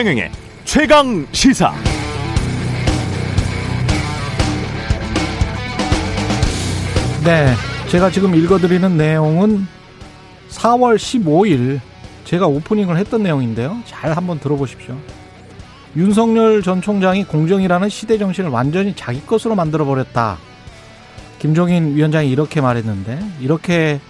최경영의 0.00 0.30
최강 0.64 1.26
시사. 1.30 1.74
네, 7.22 7.52
제가 7.90 8.08
지금 8.08 8.34
읽어드리는 8.34 8.96
내용은 8.96 9.66
4월 10.48 10.96
15일 10.96 11.80
제가 12.24 12.46
오프닝을 12.46 12.96
했던 12.96 13.22
내용인데요. 13.22 13.76
잘 13.84 14.16
한번 14.16 14.40
들어보십시오. 14.40 14.96
윤석열 15.96 16.62
전 16.62 16.80
총장이 16.80 17.24
공정이라는 17.24 17.90
시대 17.90 18.16
정신을 18.16 18.48
완전히 18.48 18.94
자기 18.96 19.20
것으로 19.26 19.54
만들어 19.54 19.84
버렸다. 19.84 20.38
김종인 21.38 21.94
위원장이 21.94 22.30
이렇게 22.30 22.62
말했는데 22.62 23.20
이렇게 23.38 24.00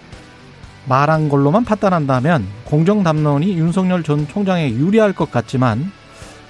말한 0.90 1.28
걸로만 1.28 1.64
판단한다면 1.64 2.44
공정 2.64 3.04
담론이 3.04 3.56
윤석열 3.56 4.02
전 4.02 4.26
총장에 4.26 4.70
유리할 4.70 5.12
것 5.12 5.30
같지만 5.30 5.92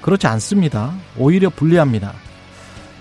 그렇지 0.01 0.27
않습니다. 0.29 0.95
오히려 1.19 1.51
불리합니다. 1.51 2.15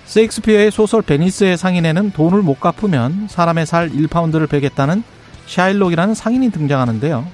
세익스피어의 0.03 0.70
소설 0.70 1.02
베니스의 1.02 1.57
상인에는 1.57 2.11
돈을 2.11 2.41
못 2.41 2.59
갚으면 2.59 3.27
사람의 3.30 3.66
살 3.66 3.89
1파운드를 3.89 4.49
베겠다는 4.49 5.02
샤일록이라는 5.47 6.13
상인이 6.13 6.52
등장하는데요. 6.52 7.25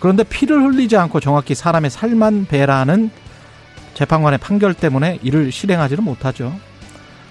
그런데 0.00 0.24
피를 0.24 0.60
흘리지 0.64 0.96
않고 0.96 1.20
정확히 1.20 1.54
사람의 1.54 1.90
살만 1.90 2.46
베라는 2.46 3.10
재판관의 3.94 4.40
판결 4.40 4.74
때문에 4.74 5.20
이를 5.22 5.52
실행하지는 5.52 6.02
못하죠. 6.02 6.52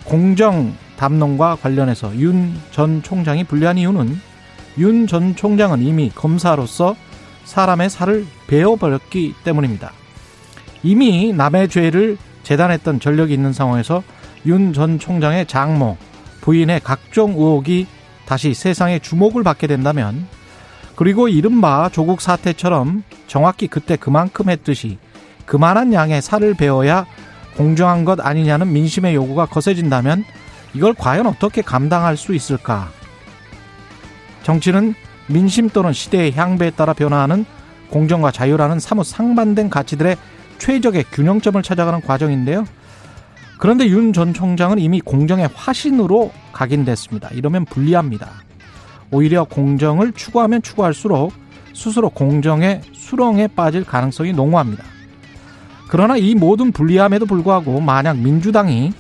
공정 0.05 0.73
담론과 0.96 1.58
관련해서 1.62 2.16
윤 2.16 2.55
전 2.71 3.04
총장이 3.04 3.44
불리한 3.44 3.77
이유는 3.77 4.30
윤 4.78 5.08
전 5.08 5.36
총장은 5.36 5.82
이미 5.82 6.12
검사로서 6.14 6.96
사람의 7.44 7.90
살을 7.90 8.26
베어버렸기 8.48 9.36
때문입니다. 9.44 9.91
이미 10.84 11.34
남의 11.34 11.70
죄를 11.70 12.18
재단했던 12.44 13.00
전력이 13.00 13.34
있는 13.34 13.54
상황에서 13.54 14.04
윤 14.46 14.74
전 14.74 14.98
총장의 14.98 15.46
장모, 15.48 15.98
부인의 16.41 16.82
각종 16.84 17.32
의혹이 17.32 17.88
다시 18.26 18.54
세상의 18.54 19.02
주목을 19.02 19.44
받게 19.44 19.68
된다면 19.68 20.26
그리고 20.96 21.28
이른바 21.28 21.90
조국 21.91 22.22
사태처럼 22.22 23.04
정확히 23.28 23.68
그때 23.68 23.96
그만큼 23.96 24.50
했듯이 24.50 24.98
그만한 25.46 25.94
양의 25.94 26.22
살을 26.22 26.54
베어야 26.54 27.06
공정한 27.58 28.06
것 28.06 28.20
아니냐는 28.26 28.72
민심의 28.72 29.13
요구가 29.16 29.46
거세진다면 29.46 30.24
이걸 30.74 30.94
과연 30.94 31.28
어떻게 31.28 31.62
감당할 31.62 32.16
수 32.18 32.34
있을까? 32.34 32.90
정치는 34.44 34.94
민심 35.28 35.70
또는 35.70 35.94
시대의 35.94 36.34
향배에 36.34 36.72
따라 36.72 36.94
변화하는 36.94 37.46
공정과 37.90 38.32
자유라는 38.32 38.80
사뭇 38.80 39.06
상반된 39.06 39.70
가치들의 39.70 40.18
최적의 40.58 41.06
균형점을 41.12 41.62
찾아가는 41.62 42.02
과정인데요. 42.02 42.66
그런데 43.58 43.88
윤 43.88 44.12
전 44.14 44.34
총장은 44.34 44.80
이미 44.80 45.02
공정의 45.02 45.50
화신으로 45.54 46.32
각인됐습니다. 46.52 47.30
이러면 47.34 47.66
불리합니다. 47.66 48.30
오히려 49.12 49.44
공정을 49.44 50.14
추구하면 50.14 50.62
추구할수록 50.62 51.34
스스로 51.74 52.10
공정의 52.10 52.82
수렁에 52.94 53.48
빠질 53.48 53.84
가능성이 53.84 54.34
농후합니다. 54.34 54.84
그러나 55.90 56.18
이 56.18 56.36
모든 56.36 56.72
불리함에도 56.72 57.26
불구하고 57.26 57.82
만약 57.82 58.18
민주당이 58.18 58.94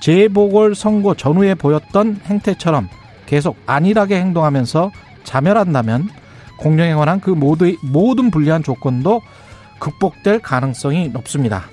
재보궐 0.00 0.74
선거 0.74 1.14
전후에 1.14 1.54
보였던 1.54 2.20
행태처럼 2.26 2.88
계속 3.26 3.56
안일하게 3.66 4.20
행동하면서 4.20 4.92
자멸한다면 5.24 6.08
공정에 6.58 6.94
관한 6.94 7.20
그 7.20 7.30
모두, 7.30 7.76
모든 7.82 8.30
불리한 8.30 8.62
조건도 8.62 9.22
극복될 9.78 10.40
가능성이 10.40 11.08
높습니다. 11.08 11.64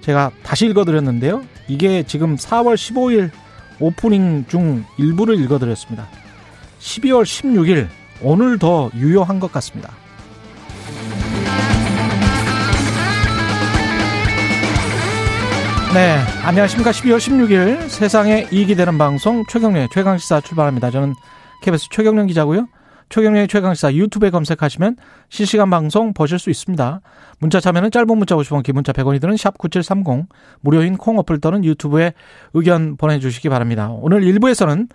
제가 0.00 0.30
다시 0.42 0.66
읽어드렸는데요. 0.66 1.42
이게 1.68 2.02
지금 2.02 2.36
4월 2.36 2.74
15일 2.74 3.30
오프닝 3.78 4.46
중 4.48 4.84
일부를 4.96 5.38
읽어드렸습니다. 5.40 6.08
12월 6.80 7.22
16일 7.22 7.88
오늘 8.22 8.58
더 8.58 8.90
유효한 8.94 9.40
것 9.40 9.52
같습니다. 9.52 9.92
네, 15.94 16.16
안녕하십니까. 16.42 16.90
12월 16.90 17.18
16일 17.18 17.90
세상에 17.90 18.46
이익이 18.50 18.76
되는 18.76 18.96
방송 18.96 19.44
최경련의 19.46 19.90
최강시사 19.92 20.40
출발합니다. 20.40 20.90
저는 20.90 21.12
KBS 21.60 21.88
최경련 21.90 22.28
기자고요. 22.28 22.66
최경련의 23.10 23.46
최강시사 23.46 23.92
유튜브에 23.92 24.30
검색하시면 24.30 24.96
실시간 25.28 25.68
방송 25.68 26.14
보실 26.14 26.38
수 26.38 26.48
있습니다. 26.48 27.02
문자 27.40 27.60
참여는 27.60 27.90
짧은 27.90 28.08
문자 28.16 28.34
50원, 28.36 28.62
긴 28.62 28.74
문자 28.74 28.92
100원이 28.92 29.20
드는 29.20 29.36
샵 29.36 29.58
9730 29.58 30.28
무료인 30.62 30.96
콩 30.96 31.18
어플 31.18 31.42
또는 31.42 31.62
유튜브에 31.62 32.14
의견 32.54 32.96
보내주시기 32.96 33.50
바랍니다. 33.50 33.90
오늘 33.90 34.22
1부에서는 34.22 34.88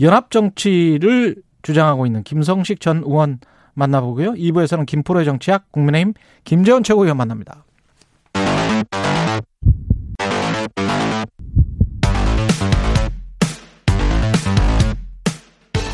연합정치를 0.00 1.42
주장하고 1.62 2.06
있는 2.06 2.22
김성식 2.22 2.80
전 2.80 2.98
의원 2.98 3.40
만나보고요. 3.74 4.34
2부에서는 4.34 4.86
김프로의 4.86 5.24
정치학 5.24 5.72
국민의힘 5.72 6.14
김재원 6.44 6.84
최고위원 6.84 7.16
만납니다. 7.16 7.65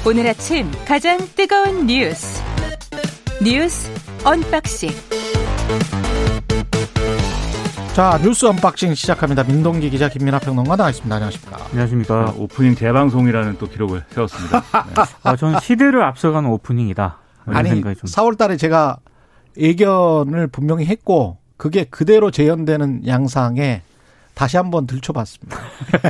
오늘 0.04 0.26
아침 0.26 0.68
가장 0.84 1.16
뜨거운 1.36 1.86
뉴스 1.86 2.42
뉴스 3.40 3.88
unboxing 4.24 4.90
자 7.94 8.18
뉴스 8.20 8.46
unboxing 8.46 8.94
시작합니다. 8.94 9.44
민동기 9.44 9.90
기자 9.90 10.08
김민하 10.08 10.40
평론가 10.40 10.74
나와 10.74 10.90
있습니다. 10.90 11.14
안녕하십니까? 11.14 11.64
안녕하십니까? 11.66 12.14
아, 12.14 12.34
오프닝 12.36 12.74
대방송이라는 12.74 13.58
또 13.58 13.68
기록을 13.68 14.02
세웠습니다. 14.08 14.60
네. 14.96 15.02
아, 15.22 15.36
저는 15.36 15.60
시대를 15.60 16.02
앞서가는 16.02 16.50
오프닝이다. 16.50 17.18
아니 17.46 17.70
4월달에 17.80 18.58
제가 18.58 18.96
예견을 19.56 20.48
분명히 20.48 20.86
했고 20.86 21.38
그게 21.56 21.84
그대로 21.84 22.32
재현되는 22.32 23.06
양상에 23.06 23.82
다시 24.34 24.56
한번 24.56 24.86
들춰봤습니다. 24.86 25.58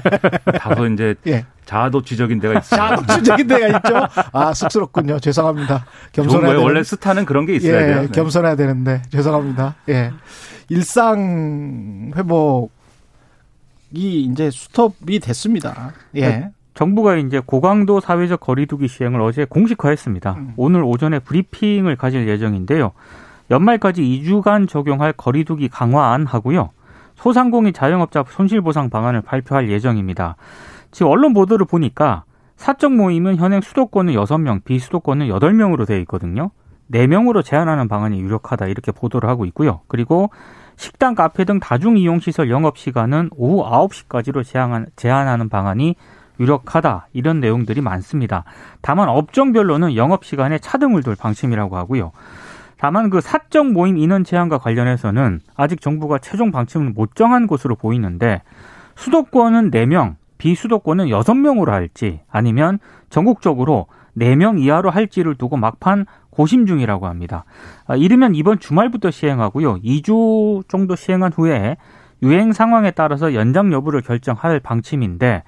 다소 0.59 0.87
이제 0.87 1.15
예. 1.27 1.45
자아도취적인 1.65 2.41
데가 2.41 2.61
있어요. 2.61 2.79
자아도취적인 2.79 3.47
데가 3.47 3.67
있죠. 3.79 4.07
아 4.33 4.55
쑥스럽군요. 4.55 5.19
죄송합니다. 5.21 5.85
겸손해야 6.13 6.53
되는, 6.53 6.63
원래 6.63 6.83
스타는 6.83 7.25
그런 7.25 7.47
게 7.47 7.57
있어야 7.57 7.83
예, 7.83 7.87
돼요. 7.87 8.01
네. 8.03 8.09
겸손해야 8.09 8.57
되는데 8.57 9.03
죄송합니다. 9.11 9.75
예. 9.89 10.13
일상 10.69 12.13
회복이 12.17 12.71
이제 13.95 14.51
스톱이 14.51 15.21
됐습니다. 15.21 15.93
예. 16.15 16.21
네. 16.21 16.51
정부가 16.75 17.17
이제 17.17 17.41
고강도 17.45 18.01
사회적 18.01 18.41
거리두기 18.41 18.89
시행을 18.89 19.21
어제 19.21 19.45
공식화했습니다. 19.45 20.33
음. 20.33 20.55
오늘 20.57 20.83
오전에 20.83 21.19
브리핑을 21.19 21.97
가질 21.97 22.27
예정인데요. 22.29 22.93
연말까지 23.51 24.03
2주간 24.03 24.69
적용할 24.69 25.13
거리두기 25.13 25.69
강화안 25.69 26.27
하고요. 26.27 26.71
소상공인 27.23 27.73
자영업자 27.73 28.25
손실보상 28.29 28.91
방안을 28.91 29.23
발표할 29.23 29.71
예정입니다. 29.71 30.35
지금 30.91 31.13
언론 31.13 31.33
보도를 31.33 31.67
보니까 31.67 32.25
사적 32.57 32.93
모임은 32.93 33.37
현행 33.37 33.61
수도권은 33.61 34.15
6명, 34.15 34.65
비수도권은 34.65 35.29
8명으로 35.29 35.87
되어 35.87 35.99
있거든요. 36.01 36.51
4명으로 36.93 37.45
제한하는 37.45 37.87
방안이 37.87 38.21
유력하다 38.21 38.67
이렇게 38.67 38.91
보도를 38.91 39.29
하고 39.29 39.45
있고요. 39.47 39.83
그리고 39.87 40.31
식당, 40.77 41.15
카페 41.15 41.45
등 41.45 41.61
다중이용시설 41.61 42.51
영업시간은 42.51 43.31
오후 43.37 43.65
9시까지로 43.65 44.43
제한하는 44.97 45.49
방안이 45.49 45.95
유력하다 46.41 47.07
이런 47.13 47.39
내용들이 47.39 47.83
많습니다. 47.83 48.43
다만 48.81 49.09
업종별로는 49.09 49.95
영업시간에 49.95 50.59
차등을 50.59 51.05
둘 51.05 51.15
방침이라고 51.15 51.77
하고요. 51.77 52.11
다만 52.83 53.11
그 53.11 53.21
사적 53.21 53.71
모임 53.71 53.97
인원 53.97 54.25
제한과 54.25 54.59
관련해서는 54.59 55.39
아직 55.55 55.81
정부가 55.81 56.19
최종 56.19 56.51
방침을 56.51 56.91
못 56.91 57.15
정한 57.15 57.47
것으로 57.47 57.77
보이는데 57.77 58.43
수도권은 58.97 59.71
4명, 59.71 60.17
비수도권은 60.39 61.07
6명으로 61.07 61.67
할지 61.67 62.23
아니면 62.29 62.81
전국적으로 63.09 63.87
4명 64.19 64.59
이하로 64.61 64.91
할지를 64.91 65.37
두고 65.37 65.59
막판 65.59 66.07
고심 66.31 66.67
중이라고 66.67 67.07
합니다. 67.07 67.45
아, 67.87 67.95
이르면 67.95 68.35
이번 68.35 68.59
주말부터 68.59 69.13
시행하고요. 69.13 69.77
2주 69.83 70.67
정도 70.67 70.97
시행한 70.97 71.33
후에 71.33 71.77
유행 72.25 72.53
상황에 72.53 72.91
따라서 72.91 73.33
연장 73.33 73.73
여부를 73.73 74.01
결정할 74.01 74.59
방침인데 74.59 75.45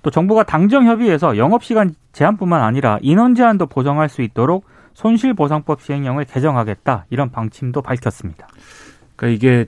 또 0.00 0.10
정부가 0.10 0.44
당정 0.44 0.86
협의에서 0.86 1.36
영업 1.36 1.64
시간 1.64 1.94
제한뿐만 2.12 2.62
아니라 2.62 2.98
인원 3.02 3.34
제한도 3.34 3.66
보정할 3.66 4.08
수 4.08 4.22
있도록 4.22 4.64
손실보상법 4.98 5.80
시행령을 5.80 6.24
개정하겠다 6.24 7.06
이런 7.10 7.30
방침도 7.30 7.82
밝혔습니다. 7.82 8.48
그러니까 9.14 9.36
이게 9.36 9.66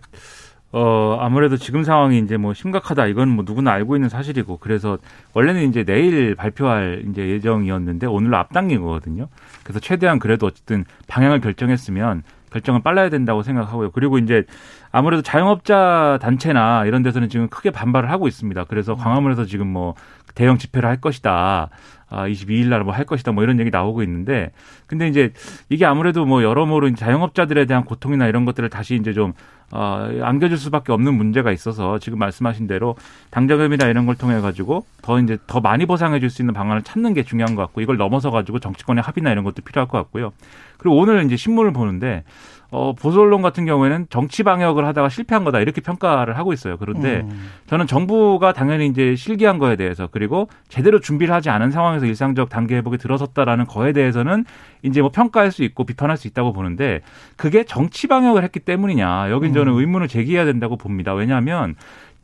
어 0.73 1.19
아무래도 1.21 1.57
지금 1.57 1.85
상황이 1.85 2.19
이제 2.19 2.37
뭐 2.37 2.53
심각하다 2.53 3.07
이건 3.07 3.29
뭐 3.29 3.45
누구나 3.47 3.73
알고 3.73 3.97
있는 3.97 4.09
사실이고 4.09 4.59
그래서 4.59 4.99
원래는 5.35 5.69
이제 5.69 5.85
내일 5.85 6.35
발표할 6.35 7.05
이제 7.09 7.29
예정이었는데 7.29 8.07
오늘로 8.07 8.39
앞당긴 8.39 8.83
거거든요. 8.83 9.29
그래서 9.63 9.79
최대한 9.79 10.19
그래도 10.19 10.47
어쨌든 10.47 10.85
방향을 11.07 11.41
결정했으면 11.41 12.25
결정을 12.51 12.83
빨라야 12.83 13.09
된다고 13.09 13.45
생각하고요. 13.45 13.93
그리고 13.93 14.19
이제 14.19 14.45
아무래도 14.91 15.23
자영업자 15.23 16.19
단체나 16.21 16.87
이런 16.87 17.05
데서는 17.05 17.29
지금 17.29 17.49
크게 17.49 17.71
반발을 17.71 18.11
하고 18.11 18.27
있습니다. 18.27 18.65
그래서 18.65 18.97
광화문에서 18.97 19.45
지금 19.45 19.69
뭐 19.69 19.95
대형 20.35 20.59
집회를 20.59 20.89
할 20.89 21.01
것이다. 21.01 21.71
아, 22.11 22.27
22일 22.27 22.67
날 22.69 22.83
뭐 22.83 22.93
할 22.93 23.05
것이다. 23.05 23.33
뭐 23.33 23.43
이런 23.45 23.59
얘기 23.61 23.71
나오고 23.71 24.03
있는데 24.03 24.51
근데 24.87 25.07
이제 25.09 25.33
이게 25.69 25.87
아무래도 25.87 26.25
뭐 26.27 26.43
여러모로 26.43 26.95
자영업자들에 26.95 27.67
대한 27.67 27.85
고통이나 27.85 28.27
이런 28.27 28.45
것들을 28.45 28.69
다시 28.69 28.97
이제 28.97 29.13
좀 29.13 29.33
어, 29.73 30.11
안겨줄 30.21 30.59
수밖에 30.59 30.91
없는 30.93 31.15
문제가 31.15 31.53
있어서 31.53 32.01
지금 32.01 32.19
말씀하신 32.19 32.67
대로 32.67 32.97
당정협이나 33.31 33.87
이런 33.87 34.05
걸 34.07 34.17
통해 34.17 34.41
가지고 34.41 34.85
더 35.03 35.21
이제 35.21 35.39
더 35.47 35.61
많이 35.61 35.87
보상해 35.87 36.19
줄 36.19 36.29
수 36.31 36.43
있는 36.43 36.53
방안을 36.55 36.83
찾는 36.83 37.15
게 37.15 37.23
중요한 37.23 37.55
것 37.55 37.63
같고 37.63 37.81
이걸 37.81 37.97
넘어서 37.97 38.33
가지고 38.33 38.59
정치권의 38.59 39.03
합의나 39.03 39.31
이런 39.31 39.45
것도 39.45 39.63
필요할 39.63 39.87
것 39.89 39.99
같고요. 39.99 40.33
그리고 40.79 40.97
오늘 40.97 41.25
이제 41.25 41.37
신문을 41.37 41.73
보는데 41.73 42.25
어, 42.73 42.93
보수 42.93 43.21
언론 43.21 43.43
같은 43.43 43.67
경우에는 43.67 44.07
정치 44.11 44.43
방역을 44.43 44.85
하다가 44.87 45.09
실패한 45.09 45.45
거다 45.45 45.61
이렇게 45.61 45.81
평가를 45.81 46.39
하고 46.39 46.53
있어요. 46.53 46.77
그런데 46.77 47.21
음. 47.21 47.51
저는 47.67 47.87
정부가 47.87 48.53
당연히 48.53 48.87
이제 48.87 49.17
실기한 49.17 49.59
거에 49.59 49.77
대해서 49.77 50.09
그리고 50.11 50.49
제대로 50.69 51.01
준비를 51.01 51.35
하지 51.35 51.51
않은 51.51 51.73
상황에서 51.73 52.07
일상적 52.07 52.49
단계 52.49 52.77
회복에 52.77 52.97
들어섰다라는 52.97 53.67
거에 53.67 53.93
대해서는 53.93 54.45
이제 54.83 55.01
뭐 55.01 55.11
평가할 55.11 55.51
수 55.51 55.65
있고 55.65 55.85
비판할 55.85 56.17
수 56.17 56.29
있다고 56.29 56.53
보는데 56.53 57.01
그게 57.37 57.65
정치 57.65 58.07
방역을 58.07 58.45
했기 58.45 58.61
때문이냐 58.61 59.31
여긴 59.31 59.53
저는 59.53 59.73
의문을 59.73 60.07
제기해야 60.07 60.45
된다고 60.45 60.77
봅니다. 60.77 61.13
왜냐하면 61.13 61.75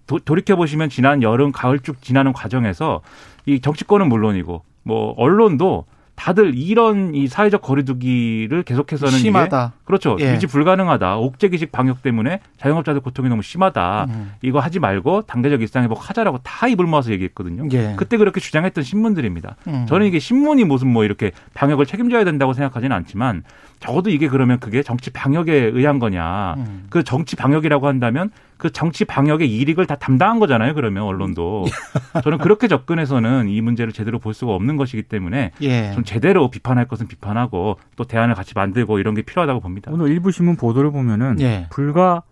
도, 0.07 0.21
돌이켜 0.21 0.55
보시면 0.55 0.89
지난 0.89 1.23
여름 1.23 1.51
가을 1.51 1.81
쭉 1.81 2.01
지나는 2.01 2.33
과정에서 2.33 3.01
이 3.47 3.61
정치권은 3.61 4.09
물론이고 4.09 4.63
뭐 4.85 5.15
언론도 5.17 5.87
다들 6.17 6.57
이런 6.57 7.15
이 7.15 7.29
사회적 7.29 7.63
거리두기를 7.63 8.63
계속해서는 8.65 9.19
심하다. 9.19 9.75
그렇죠. 9.85 10.17
예. 10.21 10.35
유지 10.35 10.47
불가능하다. 10.47 11.19
옥죄기식 11.19 11.71
방역 11.71 12.03
때문에 12.03 12.41
자영업자들 12.59 13.01
고통이 13.03 13.29
너무 13.29 13.43
심하다. 13.43 14.07
음. 14.09 14.33
이거 14.43 14.59
하지 14.59 14.81
말고 14.81 15.23
단계적 15.23 15.61
일상회복 15.61 16.09
하자라고 16.09 16.41
다 16.43 16.67
입을 16.69 16.87
모아서 16.87 17.13
얘기했거든요. 17.13 17.69
예. 17.73 17.95
그때 17.97 18.17
그렇게 18.17 18.41
주장했던 18.41 18.83
신문들입니다. 18.83 19.57
음. 19.69 19.87
저는 19.89 20.07
이게 20.07 20.19
신문이 20.19 20.65
무슨 20.65 20.89
뭐 20.89 21.05
이렇게 21.05 21.33
방역을 21.55 21.87
책임져야 21.87 22.25
된다고 22.25 22.55
생각하지는 22.55 22.97
않지만 22.97 23.45
적어도 23.79 24.11
이게 24.11 24.27
그러면 24.29 24.59
그게 24.59 24.83
정치 24.83 25.11
방역에 25.11 25.53
의한 25.53 25.99
거냐. 25.99 26.55
음. 26.57 26.87
그 26.89 27.05
정치 27.05 27.37
방역이라고 27.37 27.87
한다면 27.87 28.31
그 28.57 28.71
정치 28.71 29.05
방역의 29.05 29.51
이익을 29.51 29.87
다 29.87 29.97
담당한 29.97 30.39
거잖아요. 30.39 30.75
그러면 30.75 31.05
언론도. 31.05 31.67
저는 32.25 32.39
그렇게 32.39 32.69
접근해서는 32.69 33.49
이 33.49 33.61
문제를 33.61 33.93
제대로 33.93 34.19
볼 34.19 34.35
수가 34.35 34.55
없는 34.55 34.77
것이기 34.77 35.03
때문에 35.05 35.53
예. 35.63 35.93
좀 35.93 36.05
제대로 36.05 36.51
비판할 36.51 36.89
것은 36.89 37.07
비판하고 37.07 37.79
또 37.97 38.05
대안을 38.05 38.35
같이 38.35 38.53
만들고 38.55 38.99
이런 38.99 39.15
게 39.15 39.23
필요하다고 39.23 39.61
봅니다. 39.61 39.91
오늘 39.93 40.09
일부 40.09 40.31
신문 40.31 40.57
보도를 40.57 40.91
보면은 40.91 41.41
예. 41.41 41.67
불과 41.71 42.23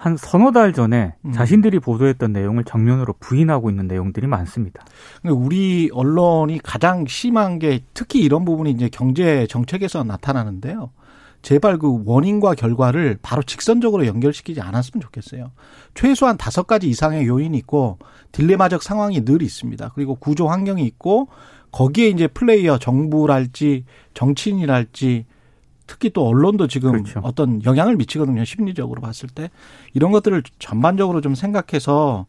한 0.00 0.16
서너 0.16 0.50
달 0.50 0.72
전에 0.72 1.14
음. 1.26 1.32
자신들이 1.32 1.78
보도했던 1.78 2.32
내용을 2.32 2.64
정면으로 2.64 3.14
부인하고 3.20 3.68
있는 3.68 3.86
내용들이 3.86 4.26
많습니다. 4.26 4.82
근데 5.20 5.34
우리 5.34 5.90
언론이 5.92 6.58
가장 6.62 7.04
심한 7.06 7.58
게 7.58 7.80
특히 7.92 8.20
이런 8.20 8.46
부분이 8.46 8.70
이제 8.70 8.88
경제 8.90 9.46
정책에서 9.46 10.02
나타나는데요. 10.02 10.90
제발 11.42 11.78
그 11.78 12.02
원인과 12.04 12.54
결과를 12.54 13.18
바로 13.22 13.42
직선적으로 13.42 14.06
연결시키지 14.06 14.60
않았으면 14.60 15.00
좋겠어요. 15.00 15.52
최소한 15.94 16.36
다섯 16.36 16.66
가지 16.66 16.88
이상의 16.88 17.26
요인이 17.26 17.56
있고 17.58 17.98
딜레마적 18.32 18.82
상황이 18.82 19.24
늘 19.24 19.42
있습니다. 19.42 19.92
그리고 19.94 20.14
구조 20.14 20.48
환경이 20.48 20.84
있고 20.84 21.28
거기에 21.72 22.08
이제 22.08 22.26
플레이어 22.26 22.78
정부랄지 22.78 23.84
정치인이랄지 24.14 25.26
특히 25.86 26.10
또 26.10 26.26
언론도 26.26 26.68
지금 26.68 26.92
그렇죠. 26.92 27.20
어떤 27.24 27.64
영향을 27.64 27.96
미치거든요. 27.96 28.44
심리적으로 28.44 29.00
봤을 29.00 29.28
때. 29.28 29.50
이런 29.92 30.12
것들을 30.12 30.44
전반적으로 30.60 31.20
좀 31.20 31.34
생각해서 31.34 32.26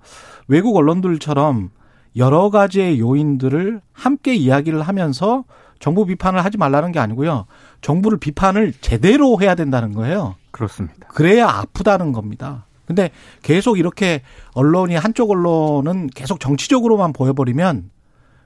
외국 0.48 0.76
언론들처럼 0.76 1.70
여러 2.16 2.50
가지의 2.50 3.00
요인들을 3.00 3.82
함께 3.94 4.34
이야기를 4.34 4.82
하면서 4.82 5.44
정부 5.82 6.06
비판을 6.06 6.46
하지 6.46 6.58
말라는 6.58 6.92
게 6.94 7.00
아니고요. 7.00 7.48
정부를 7.82 8.20
비판을 8.20 8.74
제대로 8.80 9.42
해야 9.42 9.56
된다는 9.56 9.94
거예요. 9.94 10.36
그렇습니다. 10.52 11.08
그래야 11.10 11.48
아프다는 11.50 12.14
겁니다. 12.14 12.68
근데 12.86 13.10
계속 13.42 13.80
이렇게 13.80 14.22
언론이 14.54 14.96
한쪽 14.96 15.32
언론은 15.32 16.08
계속 16.08 16.40
정치적으로만 16.40 17.14
보여버리면 17.14 17.90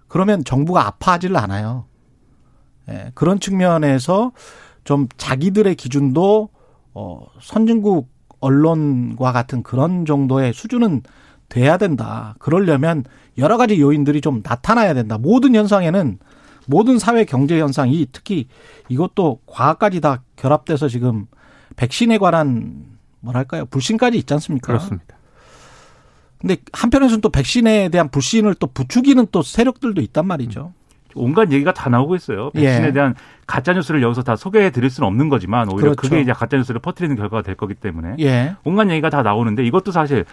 그러면 0.08 0.44
정부가 0.46 0.88
아파하지를 0.88 1.36
않아요. 1.38 1.86
예, 2.90 3.12
그런 3.16 3.40
측면에서 3.40 4.32
좀 4.84 5.08
자기들의 5.18 5.76
기준도 5.76 6.50
어, 6.94 7.28
선진국 7.42 8.08
언론과 8.40 9.32
같은 9.34 9.62
그런 9.62 10.06
정도의 10.06 10.54
수준은 10.54 11.02
돼야 11.50 11.78
된다. 11.78 12.36
그러려면 12.40 13.04
여러 13.38 13.58
가지 13.58 13.82
요인들이 13.82 14.22
좀 14.22 14.42
나타나야 14.44 14.94
된다. 14.94 15.18
모든 15.18 15.54
현상에는 15.56 16.20
모든 16.68 17.00
사회 17.00 17.26
경제 17.26 17.60
현상이 17.60 18.08
특히 18.12 18.48
이것도 18.90 19.40
과학까지 19.46 20.02
다 20.02 20.22
결합돼서 20.36 20.88
지금 20.88 21.28
백신에 21.76 22.18
관한 22.18 22.98
뭐랄까요 23.20 23.66
불신까지 23.66 24.18
있지 24.18 24.34
않습니까? 24.34 24.68
그렇습니다. 24.68 25.16
근데 26.40 26.58
한편에서는 26.74 27.22
또 27.22 27.30
백신에 27.30 27.90
대한 27.90 28.10
불신을 28.10 28.56
또 28.56 28.68
부추기는 28.68 29.28
또 29.32 29.42
세력들도 29.42 30.02
있단 30.02 30.28
말이죠. 30.28 30.74
온갖 31.16 31.52
얘기가 31.52 31.74
다 31.74 31.90
나오고 31.90 32.16
있어요. 32.16 32.52
백신에 32.52 32.88
예. 32.88 32.92
대한 32.92 33.16
가짜 33.48 33.74
뉴스를 33.74 34.04
여기서 34.04 34.22
다 34.22 34.36
소개해 34.36 34.70
드릴 34.70 34.90
수는 34.90 35.08
없는 35.08 35.30
거지만 35.30 35.70
오히려 35.70 35.92
그렇죠. 35.92 36.02
그게 36.02 36.22
이제 36.22 36.34
가짜 36.34 36.58
뉴스를 36.58 36.82
퍼뜨리는 36.82 37.16
결과가 37.16 37.42
될 37.42 37.56
거기 37.56 37.74
때문에 37.74 38.18
예. 38.20 38.56
온갖 38.64 38.90
얘기가 38.90 39.10
다 39.10 39.24
나오는데 39.24 39.66
이것도 39.66 39.92
사실 39.92 40.26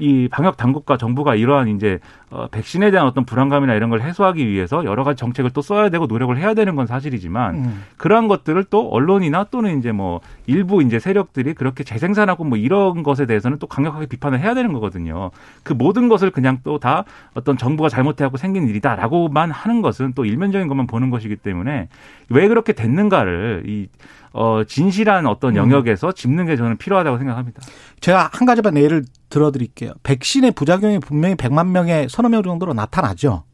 이 0.00 0.28
방역 0.30 0.56
당국과 0.56 0.96
정부가 0.96 1.34
이러한 1.34 1.68
이제 1.68 1.98
어, 2.30 2.48
백신에 2.50 2.90
대한 2.90 3.06
어떤 3.06 3.24
불안감이나 3.24 3.74
이런 3.74 3.90
걸 3.90 4.02
해소하기 4.02 4.48
위해서 4.48 4.84
여러 4.84 5.04
가지 5.04 5.18
정책을 5.18 5.50
또 5.50 5.62
써야 5.62 5.88
되고 5.88 6.06
노력을 6.06 6.36
해야 6.36 6.52
되는 6.54 6.74
건 6.74 6.86
사실이지만 6.86 7.54
음. 7.54 7.82
그러한 7.96 8.26
것들을 8.28 8.64
또 8.70 8.90
언론이나 8.90 9.44
또는 9.50 9.78
이제 9.78 9.92
뭐 9.92 10.20
일부 10.46 10.82
이제 10.82 10.98
세력들이 10.98 11.54
그렇게 11.54 11.84
재생산하고 11.84 12.44
뭐 12.44 12.58
이런 12.58 13.02
것에 13.02 13.26
대해서는 13.26 13.58
또 13.58 13.66
강력하게 13.68 14.06
비판을 14.06 14.40
해야 14.40 14.54
되는 14.54 14.72
거거든요. 14.72 15.30
그 15.62 15.72
모든 15.72 16.08
것을 16.08 16.30
그냥 16.30 16.58
또 16.62 16.74
다 16.84 17.04
어떤 17.34 17.56
정부가 17.56 17.88
잘못해갖고 17.88 18.36
생긴 18.36 18.68
일이다라고만 18.68 19.50
하는 19.50 19.80
것은 19.80 20.12
또 20.14 20.24
일면적인 20.26 20.68
것만 20.68 20.86
보는 20.86 21.08
것이기 21.08 21.36
때문에 21.36 21.88
왜 22.28 22.48
그렇게 22.48 22.72
됐는가를 22.74 23.62
이 23.66 23.88
어, 24.36 24.64
진실한 24.64 25.26
어떤 25.26 25.54
영역에서 25.54 26.10
짚는 26.10 26.46
게 26.46 26.56
저는 26.56 26.76
필요하다고 26.76 27.18
생각합니다. 27.18 27.62
제가 28.00 28.30
한 28.32 28.46
가지만 28.46 28.76
예를 28.76 29.04
들어드릴게요. 29.30 29.92
백신의 30.02 30.50
부작용이 30.52 30.98
분명히 30.98 31.36
100만 31.36 31.68
명에 31.68 32.08
서너 32.10 32.28
명 32.28 32.42
정도로 32.42 32.74
나타나죠. 32.74 33.44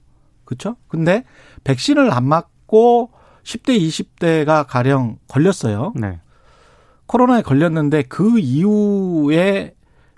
그렇죠? 0.47 0.77
근데 0.89 1.25
백신을 1.65 2.11
안 2.11 2.27
맞고 2.27 3.11
10대, 3.43 3.79
20대가 3.79 4.65
가령 4.67 5.19
걸렸어요. 5.29 5.93
네. 5.97 6.19
코로나에 7.05 7.43
걸렸는데 7.43 8.05
그 8.05 8.39
이후에 8.39 9.75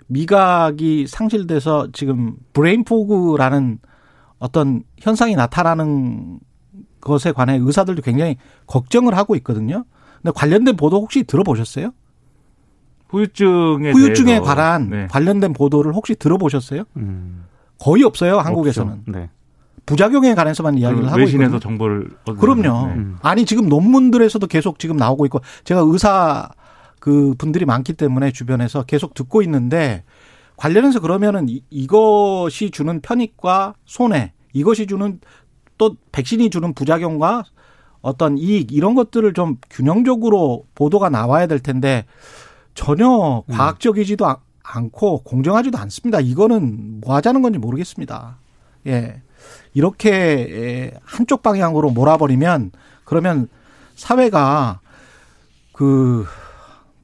미각이 0.07 1.07
상실돼서 1.07 1.89
지금 1.91 2.37
brain 2.53 2.85
fog라는 2.85 3.79
어떤 4.39 4.83
현상이 4.99 5.35
나타나는 5.35 6.39
것에 7.01 7.33
관해 7.33 7.57
의사들도 7.61 8.01
굉장히 8.01 8.37
걱정을 8.67 9.17
하고 9.17 9.35
있거든요. 9.35 9.83
근데 10.23 10.33
관련된 10.33 10.75
보도 10.77 11.01
혹시 11.01 11.23
들어보셨어요? 11.23 11.91
후유증에 13.09 13.91
후유증에 13.91 14.25
대해서 14.25 14.43
관한 14.43 14.89
네. 14.89 15.07
관련된 15.07 15.53
보도를 15.53 15.93
혹시 15.93 16.15
들어보셨어요? 16.15 16.83
음, 16.97 17.43
거의 17.79 18.03
없어요, 18.03 18.39
한국에서는. 18.39 19.03
네. 19.07 19.29
부작용에 19.85 20.33
관해서만 20.33 20.77
이야기를 20.77 21.07
하고 21.07 21.17
외신에서 21.19 21.43
있거든요. 21.57 21.59
정보를 21.59 22.09
얻는 22.25 22.39
그럼요. 22.39 22.87
네. 22.87 22.93
음. 22.93 23.17
아니 23.21 23.45
지금 23.45 23.67
논문들에서도 23.67 24.47
계속 24.47 24.79
지금 24.79 24.95
나오고 24.95 25.25
있고 25.25 25.41
제가 25.65 25.81
의사 25.85 26.49
그 26.99 27.35
분들이 27.37 27.65
많기 27.65 27.91
때문에 27.93 28.31
주변에서 28.31 28.83
계속 28.83 29.13
듣고 29.13 29.41
있는데 29.41 30.05
관련해서 30.55 31.01
그러면은 31.01 31.49
이- 31.49 31.61
이것이 31.69 32.71
주는 32.71 33.01
편익과 33.01 33.73
손해, 33.85 34.31
이것이 34.53 34.87
주는 34.87 35.19
또 35.77 35.97
백신이 36.13 36.49
주는 36.49 36.73
부작용과 36.73 37.43
어떤 38.03 38.37
이익 38.37 38.71
이런 38.73 38.93
것들을 38.95 39.33
좀 39.33 39.57
균형적으로 39.69 40.65
보도가 40.75 41.09
나와야 41.09 41.47
될 41.47 41.59
텐데 41.59 42.05
전혀 42.75 43.43
과학적이지도 43.49 44.27
아- 44.27 44.37
않고 44.61 45.23
공정하지도 45.23 45.77
않습니다. 45.79 46.19
이거는 46.19 46.99
뭐 47.01 47.15
하자는 47.15 47.41
건지 47.41 47.57
모르겠습니다. 47.59 48.37
예. 48.87 49.21
이렇게 49.73 50.11
에, 50.93 50.99
한쪽 51.03 51.41
방향으로 51.43 51.91
몰아버리면 51.91 52.71
그러면 53.05 53.47
사회가 53.95 54.81
그 55.71 56.25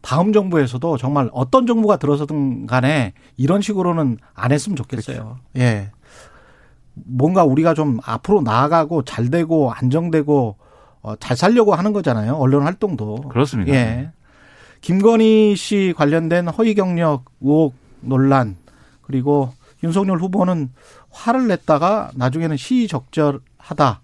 다음 0.01 0.34
정부에서도 0.34 0.98
정말 0.98 1.29
어떤 1.32 1.65
정부가 1.65 1.96
들어서든 1.98 2.65
간에 2.68 3.13
이런 3.38 3.62
식으로는 3.62 4.18
안 4.34 4.51
했으면 4.51 4.75
좋겠어요. 4.75 5.38
예. 5.58 5.91
뭔가 6.94 7.46
우리가 7.46 7.74
좀 7.74 8.00
앞으로 8.03 8.41
나아가고 8.41 9.03
잘 9.03 9.29
되고 9.29 9.72
안정되고 9.72 10.58
어, 11.01 11.15
잘 11.15 11.38
살려고 11.38 11.74
하는 11.74 11.94
거잖아요. 11.94 12.36
언론 12.36 12.63
활동도. 12.63 13.22
그렇습니다. 13.29 13.74
예. 13.74 14.12
김건희 14.82 15.56
씨 15.56 15.94
관련된 15.96 16.48
허위 16.50 16.74
경력 16.74 17.25
의혹 17.41 17.75
논란 18.01 18.56
그리고 19.01 19.53
윤석열 19.84 20.18
후보는 20.20 20.70
화를 21.10 21.48
냈다가 21.48 22.12
나중에는 22.15 22.58
시적절하다. 22.58 24.01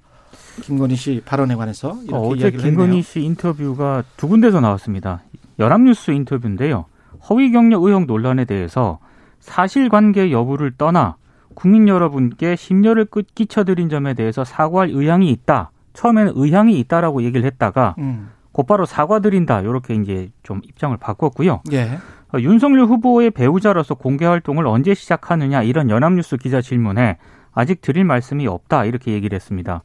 김건희 0.64 0.96
씨 0.96 1.22
발언에 1.25 1.56
관해서 1.56 1.98
이렇게 2.04 2.16
어, 2.16 2.22
어제 2.28 2.42
이야기를 2.44 2.64
김건희 2.64 2.88
했네요. 2.88 3.02
씨 3.02 3.22
인터뷰가 3.22 4.04
두 4.18 4.28
군데서 4.28 4.62
나왔습니다. 4.62 5.22
연합뉴스 5.60 6.12
인터뷰인데요. 6.12 6.86
허위 7.30 7.52
경력 7.52 7.84
의혹 7.84 8.06
논란에 8.06 8.46
대해서 8.46 9.00
사실관계 9.40 10.32
여부를 10.32 10.74
떠나 10.78 11.18
국민 11.54 11.88
여러분께 11.88 12.56
심려를 12.56 13.06
끝 13.06 13.34
끼쳐드린 13.36 13.90
점에 13.90 14.14
대해서 14.14 14.44
사과할 14.44 14.90
의향이 14.90 15.30
있다. 15.30 15.72
처음에는 15.96 16.34
의향이 16.36 16.78
있다라고 16.80 17.24
얘기를 17.24 17.46
했다가 17.46 17.96
음. 17.98 18.30
곧바로 18.52 18.86
사과드린다. 18.86 19.62
이렇게 19.62 19.96
이제 19.96 20.30
좀 20.44 20.62
입장을 20.64 20.96
바꿨고요. 20.98 21.62
예. 21.74 21.98
어, 22.34 22.40
윤석열 22.40 22.86
후보의 22.86 23.32
배우자로서 23.32 23.96
공개 23.96 24.25
활동을 24.25 24.66
언제 24.66 24.94
시작하느냐 24.94 25.64
이런 25.64 25.90
연합뉴스 25.90 26.38
기자 26.38 26.62
질문에 26.62 27.18
아직 27.54 27.82
드릴 27.82 28.06
말씀이 28.06 28.48
없다 28.48 28.86
이렇게 28.86 29.12
얘기를 29.12 29.36
했습니다. 29.36 29.82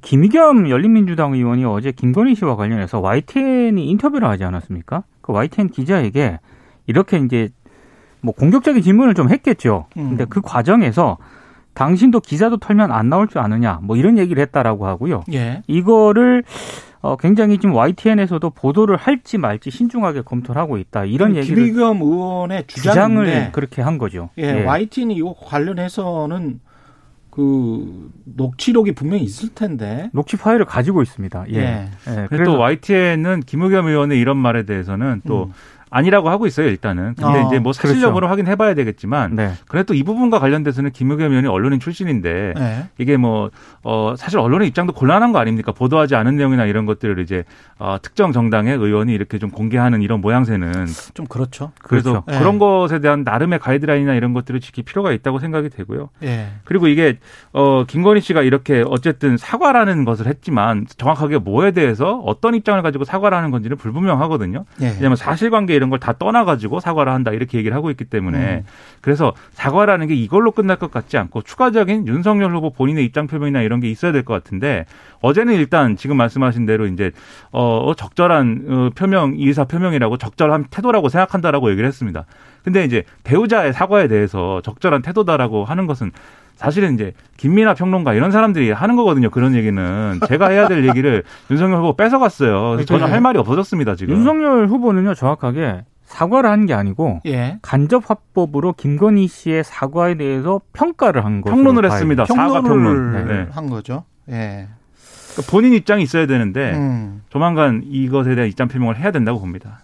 김의겸 0.00 0.70
열린민주당 0.70 1.34
의원이 1.34 1.64
어제 1.64 1.92
김건희 1.92 2.34
씨와 2.34 2.56
관련해서 2.56 3.00
YTN이 3.00 3.86
인터뷰를 3.90 4.26
하지 4.28 4.44
않았습니까? 4.44 5.04
그 5.20 5.32
YTN 5.32 5.68
기자에게 5.68 6.38
이렇게 6.86 7.18
이제 7.18 7.50
뭐 8.22 8.34
공격적인 8.34 8.82
질문을 8.82 9.14
좀 9.14 9.28
했겠죠. 9.28 9.86
근데 9.92 10.24
음. 10.24 10.28
그 10.28 10.40
과정에서 10.40 11.18
당신도 11.74 12.20
기자도 12.20 12.58
털면 12.58 12.92
안 12.92 13.08
나올 13.08 13.28
줄 13.28 13.38
아느냐 13.38 13.80
뭐 13.82 13.96
이런 13.96 14.18
얘기를 14.18 14.42
했다라고 14.42 14.86
하고요. 14.86 15.24
예. 15.32 15.62
이거를 15.66 16.44
어, 17.00 17.16
굉장히 17.16 17.58
지금 17.58 17.74
YTN에서도 17.74 18.48
보도를 18.50 18.96
할지 18.96 19.36
말지 19.36 19.70
신중하게 19.70 20.22
검토를 20.22 20.60
하고 20.60 20.78
있다. 20.78 21.04
이런 21.04 21.34
얘기를 21.34 21.64
김의겸 21.64 22.00
의원의 22.00 22.64
주장을 22.68 23.24
주장인데 23.24 23.50
그렇게 23.52 23.82
한 23.82 23.98
거죠. 23.98 24.30
예, 24.38 24.64
YTN이 24.64 25.14
이거 25.14 25.34
관련해서는 25.36 26.60
그 27.30 28.10
녹취록이 28.24 28.92
분명히 28.92 29.24
있을 29.24 29.48
텐데. 29.48 30.10
녹취 30.12 30.36
파일을 30.36 30.64
가지고 30.64 31.02
있습니다. 31.02 31.46
예. 31.50 31.56
예. 31.56 31.62
예, 31.62 31.88
그래서 32.04 32.28
그래서 32.28 32.52
또 32.52 32.58
YTN은 32.58 33.40
김의겸 33.46 33.88
의원의 33.88 34.20
이런 34.20 34.36
말에 34.36 34.64
대해서는 34.64 35.22
또 35.26 35.44
음. 35.44 35.52
아니라고 35.92 36.28
하고 36.28 36.46
있어요 36.48 36.66
일단은. 36.66 37.14
근데 37.14 37.40
어, 37.40 37.46
이제 37.46 37.60
뭐 37.60 37.72
사실 37.72 37.90
그렇죠. 37.90 38.08
여부를 38.08 38.28
확인해 38.30 38.56
봐야 38.56 38.74
되겠지만 38.74 39.36
네. 39.36 39.52
그래도 39.68 39.92
또이 39.92 40.02
부분과 40.02 40.38
관련돼서는 40.38 40.90
김의겸 40.90 41.30
의원이 41.30 41.46
언론인 41.46 41.78
출신인데 41.78 42.54
예. 42.58 42.86
이게 42.98 43.16
뭐, 43.16 43.50
어, 43.82 44.14
사실 44.16 44.38
언론의 44.38 44.68
입장도 44.68 44.92
곤란한 44.92 45.32
거 45.32 45.38
아닙니까? 45.38 45.72
보도하지 45.72 46.14
않은 46.16 46.36
내용이나 46.36 46.64
이런 46.64 46.86
것들을 46.86 47.18
이제, 47.20 47.44
어, 47.78 47.98
특정 48.00 48.32
정당의 48.32 48.76
의원이 48.76 49.12
이렇게 49.12 49.38
좀 49.38 49.50
공개하는 49.50 50.02
이런 50.02 50.20
모양새는 50.20 50.86
좀 51.14 51.26
그렇죠. 51.26 51.72
그래서 51.82 52.22
그렇죠. 52.22 52.38
그런 52.38 52.54
예. 52.54 52.58
것에 52.58 52.98
대한 53.00 53.22
나름의 53.24 53.58
가이드라인이나 53.58 54.14
이런 54.14 54.32
것들을 54.32 54.60
지킬 54.60 54.84
필요가 54.84 55.12
있다고 55.12 55.38
생각이 55.38 55.68
되고요. 55.68 56.08
예. 56.22 56.48
그리고 56.64 56.88
이게, 56.88 57.18
어, 57.52 57.84
김건희 57.86 58.20
씨가 58.20 58.42
이렇게 58.42 58.84
어쨌든 58.86 59.36
사과라는 59.36 60.04
것을 60.04 60.26
했지만 60.26 60.86
정확하게 60.96 61.38
뭐에 61.38 61.72
대해서 61.72 62.18
어떤 62.24 62.54
입장을 62.54 62.80
가지고 62.82 63.04
사과를 63.04 63.36
하는 63.36 63.50
건지는 63.50 63.76
불분명하거든요. 63.76 64.64
예. 64.80 64.86
왜냐하면 64.86 65.16
사실관계 65.16 65.74
이런 65.82 65.90
걸 65.90 65.98
다 65.98 66.12
떠나가지고 66.14 66.80
사과를 66.80 67.12
한다 67.12 67.30
이렇게 67.32 67.58
얘기를 67.58 67.76
하고 67.76 67.90
있기 67.90 68.04
때문에 68.04 68.38
음. 68.38 68.64
그래서 69.00 69.34
사과라는 69.52 70.06
게 70.06 70.14
이걸로 70.14 70.50
끝날 70.52 70.76
것 70.76 70.90
같지 70.90 71.18
않고 71.18 71.42
추가적인 71.42 72.06
윤석열 72.06 72.54
후보 72.54 72.70
본인의 72.70 73.04
입장 73.04 73.26
표명이나 73.26 73.62
이런 73.62 73.80
게 73.80 73.88
있어야 73.90 74.10
될 74.12 74.22
것 74.24 74.32
같은데 74.34 74.86
어제는 75.20 75.54
일단 75.54 75.96
지금 75.96 76.16
말씀하신 76.16 76.66
대로 76.66 76.86
이제 76.86 77.10
어 77.50 77.92
적절한 77.96 78.64
어, 78.68 78.90
표명 78.96 79.34
이의사 79.36 79.64
표명이라고 79.64 80.16
적절한 80.16 80.66
태도라고 80.70 81.08
생각한다라고 81.08 81.70
얘기를 81.70 81.86
했습니다. 81.88 82.24
근데 82.64 82.84
이제 82.84 83.02
배우자의 83.24 83.72
사과에 83.72 84.06
대해서 84.08 84.60
적절한 84.62 85.02
태도다라고 85.02 85.64
하는 85.64 85.86
것은 85.86 86.12
사실은 86.62 86.94
이제 86.94 87.12
김민아 87.36 87.74
평론가 87.74 88.14
이런 88.14 88.30
사람들이 88.30 88.70
하는 88.70 88.96
거거든요. 88.96 89.30
그런 89.30 89.54
얘기는 89.54 90.20
제가 90.28 90.48
해야 90.48 90.68
될 90.68 90.86
얘기를 90.88 91.24
윤석열 91.50 91.78
후보 91.78 91.96
뺏어갔어요. 91.96 92.70
그래서 92.72 92.84
저는 92.86 93.10
할 93.12 93.20
말이 93.20 93.38
없어졌습니다 93.38 93.96
지금. 93.96 94.14
윤석열 94.14 94.66
후보는요 94.68 95.14
정확하게 95.14 95.84
사과를 96.04 96.50
한 96.50 96.66
게 96.66 96.74
아니고 96.74 97.20
예. 97.26 97.58
간접 97.62 98.08
화법으로 98.08 98.74
김건희 98.74 99.26
씨의 99.28 99.64
사과에 99.64 100.14
대해서 100.16 100.60
평가를 100.72 101.24
한 101.24 101.40
거죠. 101.40 101.54
평론을 101.56 101.84
했습니다. 101.90 102.26
사과 102.26 102.60
평론. 102.60 103.12
평론을 103.12 103.26
네. 103.26 103.46
한 103.50 103.68
거죠. 103.70 104.04
예. 104.28 104.68
그러니까 105.32 105.50
본인 105.50 105.72
입장이 105.72 106.02
있어야 106.02 106.26
되는데 106.26 106.72
음. 106.74 107.22
조만간 107.30 107.82
이것에 107.86 108.34
대한 108.34 108.48
입장 108.50 108.68
표명을 108.68 108.98
해야 108.98 109.10
된다고 109.10 109.40
봅니다. 109.40 109.80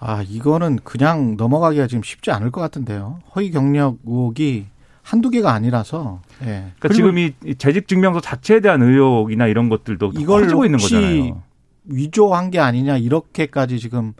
아, 0.00 0.22
이거는 0.28 0.78
그냥 0.84 1.36
넘어가기가 1.36 1.86
지금 1.86 2.02
쉽지 2.02 2.30
않을 2.32 2.50
것 2.50 2.60
같은데요. 2.60 3.18
허위 3.34 3.50
경력 3.50 3.96
의혹이 4.06 4.66
한두 5.08 5.30
개가 5.30 5.54
아니라서. 5.54 6.20
예. 6.42 6.66
그러니까 6.78 6.88
지금 6.92 7.16
이 7.16 7.32
재직 7.56 7.88
증명서 7.88 8.20
자체에 8.20 8.60
대한 8.60 8.82
의혹이나 8.82 9.46
이런 9.46 9.70
것들도 9.70 10.12
이걸 10.18 10.42
커지고 10.42 10.66
있는 10.66 10.78
거잖아요. 10.78 11.42
위조한 11.86 12.50
게 12.50 12.58
아니냐 12.58 12.98
이렇게까지 12.98 13.78
지금 13.78 14.12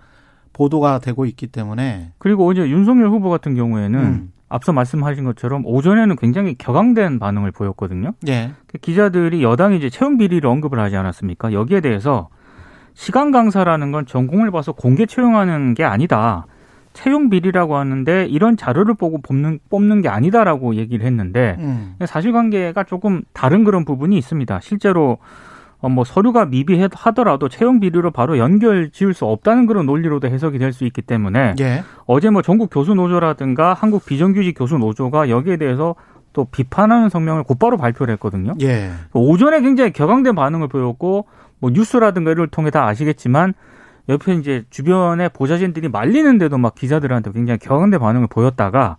보도가 0.55 1.01
되고 1.01 1.27
있기 1.27 1.49
때문에 1.49 2.13
그리고 2.17 2.47
어제 2.47 2.63
윤석열 2.63 3.11
후보 3.11 3.29
같은 3.29 3.55
경우에는 3.55 4.01
음. 4.01 4.33
앞서 4.49 4.73
말씀하신 4.73 5.25
것처럼 5.25 5.67
오전에는 5.67 6.17
굉장히 6.17 6.55
격앙된 6.57 7.19
반응을 7.19 7.53
보였거든요. 7.53 8.15
예. 8.27 8.53
그 8.67 8.79
기자들이 8.79 9.43
여당이 9.43 9.77
이제 9.77 9.91
채용 9.91 10.17
비리를 10.17 10.49
언급을 10.49 10.81
하지 10.81 10.97
않았습니까? 10.97 11.53
여기에 11.53 11.83
대해서 11.83 12.31
시간 12.95 13.31
강사라는 13.31 13.93
건 13.93 14.07
전공을 14.07 14.51
봐서 14.53 14.73
공개 14.73 15.05
채용하는 15.05 15.75
게 15.75 15.85
아니다. 15.85 16.47
채용 16.99 17.31
비리라고 17.31 17.77
하는데 17.77 18.27
이런 18.27 18.57
자료를 18.57 18.95
보고 18.95 19.19
뽑는 19.23 19.61
뽑는 19.71 20.03
게 20.03 20.09
아니다라고 20.09 20.75
얘기를 20.75 21.07
했는데 21.07 21.55
음. 21.61 21.95
사실관계가 22.05 22.83
조금 22.83 23.23
다른 23.33 23.63
그런 23.63 23.85
부분이 23.85 24.19
있습니다. 24.19 24.59
실제로 24.61 25.19
어, 25.81 25.89
뭐 25.89 26.03
서류가 26.03 26.47
미비하더라도 26.47 27.49
채용 27.49 27.79
비리로 27.79 28.11
바로 28.11 28.37
연결 28.37 28.91
지을 28.91 29.15
수 29.15 29.27
없다는 29.27 29.67
그런 29.67 29.87
논리로도 29.87 30.27
해석이 30.27 30.59
될 30.59 30.73
수 30.73 30.85
있기 30.87 31.03
때문에 31.03 31.55
예. 31.61 31.85
어제 32.07 32.31
뭐 32.31 32.43
전국 32.43 32.69
교수 32.69 32.95
노조라든가 32.95 33.75
한국 33.75 34.05
비정규직 34.05 34.59
교수 34.59 34.77
노조가 34.77 35.29
여기에 35.29 35.59
대해서 35.59 35.95
또 36.33 36.47
비판하는 36.47 37.09
성명을 37.11 37.45
곧바로 37.45 37.77
발표를 37.77 38.13
했거든요. 38.15 38.55
예. 38.61 38.91
오전에 39.13 39.61
굉장히 39.61 39.93
격앙된 39.93 40.35
반응을 40.35 40.67
보였고 40.67 41.27
뭐 41.61 41.71
뉴스라든가 41.71 42.33
이를 42.33 42.49
통해 42.49 42.71
다 42.71 42.87
아시겠지만 42.89 43.55
옆에 44.09 44.35
이제 44.35 44.65
주변의 44.71 45.31
보좌진들이 45.35 45.89
말리는데도 45.89 46.59
막 46.59 46.75
기자들한테 46.75 47.33
굉장히 47.33 47.59
격앙된 47.59 48.01
반응을 48.01 48.29
보였다가 48.29 48.97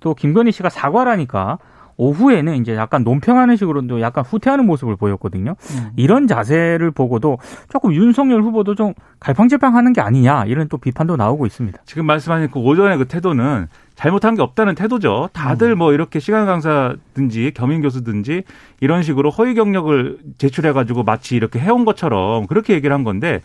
또 0.00 0.14
김건희 0.14 0.52
씨가 0.52 0.70
사과라니까 0.70 1.58
오후에는 2.00 2.56
이제 2.56 2.74
약간 2.76 3.04
논평하는 3.04 3.56
식으로도 3.56 4.00
약간 4.00 4.24
후퇴하는 4.24 4.64
모습을 4.64 4.96
보였거든요. 4.96 5.54
음. 5.60 5.90
이런 5.96 6.26
자세를 6.26 6.92
보고도 6.92 7.36
조금 7.68 7.92
윤석열 7.92 8.42
후보도 8.42 8.74
좀 8.74 8.94
갈팡질팡하는 9.20 9.92
게 9.92 10.00
아니냐 10.00 10.46
이런 10.46 10.66
또 10.68 10.78
비판도 10.78 11.16
나오고 11.16 11.44
있습니다. 11.44 11.78
지금 11.84 12.06
말씀하신 12.06 12.50
그 12.50 12.58
오전의 12.58 12.96
그 12.96 13.04
태도는 13.06 13.66
잘못한 13.96 14.34
게 14.34 14.40
없다는 14.40 14.76
태도죠. 14.76 15.28
다들 15.34 15.76
뭐 15.76 15.92
이렇게 15.92 16.20
시간 16.20 16.46
강사든지 16.46 17.52
겸임 17.54 17.82
교수든지 17.82 18.44
이런 18.80 19.02
식으로 19.02 19.28
허위 19.28 19.52
경력을 19.52 20.18
제출해 20.38 20.72
가지고 20.72 21.02
마치 21.02 21.36
이렇게 21.36 21.58
해온 21.58 21.84
것처럼 21.84 22.46
그렇게 22.46 22.72
얘기를 22.72 22.94
한 22.94 23.04
건데 23.04 23.42